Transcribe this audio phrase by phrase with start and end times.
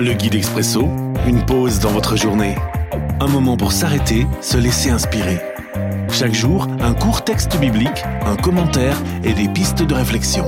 [0.00, 0.82] Le guide expresso,
[1.26, 2.54] une pause dans votre journée.
[3.18, 5.40] Un moment pour s'arrêter, se laisser inspirer.
[6.08, 10.44] Chaque jour, un court texte biblique, un commentaire et des pistes de réflexion.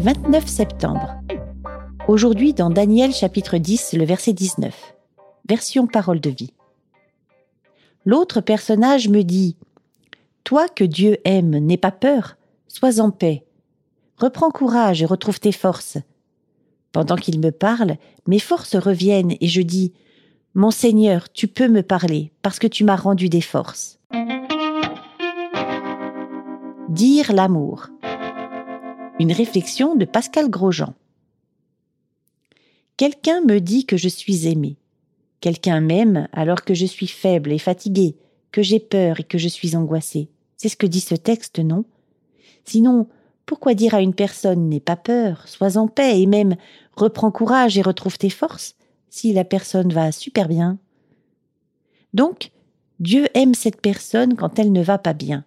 [0.00, 1.20] 29 septembre.
[2.08, 4.94] Aujourd'hui dans Daniel chapitre 10, le verset 19.
[5.46, 6.54] Version parole de vie.
[8.06, 9.56] L'autre personnage me dit
[10.44, 13.44] Toi que Dieu aime, n'aie pas peur, sois en paix.
[14.16, 15.98] Reprends courage et retrouve tes forces.
[16.98, 19.92] Pendant qu'il me parle, mes forces reviennent et je dis
[20.54, 24.00] Mon Seigneur, tu peux me parler parce que tu m'as rendu des forces.
[26.88, 27.86] Dire l'amour.
[29.20, 30.92] Une réflexion de Pascal Grosjean.
[32.96, 34.74] Quelqu'un me dit que je suis aimé.
[35.40, 38.16] Quelqu'un m'aime alors que je suis faible et fatigué,
[38.50, 40.30] que j'ai peur et que je suis angoissé.
[40.56, 41.84] C'est ce que dit ce texte, non?
[42.64, 43.06] Sinon,
[43.48, 46.56] pourquoi dire à une personne n'aie pas peur, sois en paix et même
[46.98, 48.74] reprends courage et retrouve tes forces
[49.10, 50.78] si la personne va super bien
[52.12, 52.50] Donc,
[53.00, 55.44] Dieu aime cette personne quand elle ne va pas bien.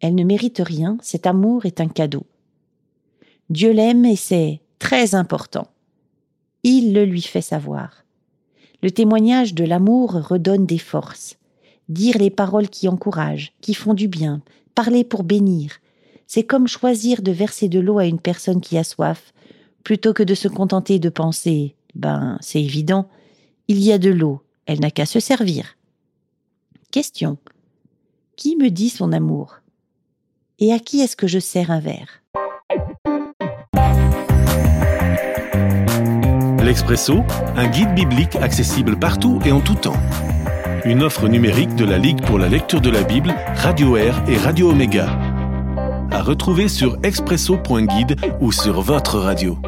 [0.00, 2.24] Elle ne mérite rien, cet amour est un cadeau.
[3.50, 5.68] Dieu l'aime et c'est très important.
[6.62, 8.04] Il le lui fait savoir.
[8.82, 11.36] Le témoignage de l'amour redonne des forces.
[11.88, 14.42] Dire les paroles qui encouragent, qui font du bien,
[14.74, 15.78] parler pour bénir,
[16.26, 19.32] c'est comme choisir de verser de l'eau à une personne qui a soif,
[19.86, 23.08] plutôt que de se contenter de penser Ben, c'est évident,
[23.68, 25.76] il y a de l'eau, elle n'a qu'à se servir.
[26.90, 27.38] Question.
[28.34, 29.60] Qui me dit son amour?
[30.58, 32.20] Et à qui est-ce que je sers un verre?
[36.64, 37.20] L'Expresso,
[37.54, 40.00] un guide biblique accessible partout et en tout temps.
[40.84, 44.36] Une offre numérique de la Ligue pour la lecture de la Bible, Radio Air et
[44.36, 45.16] Radio Omega
[46.10, 49.58] à retrouver sur expresso.guide ou sur votre radio.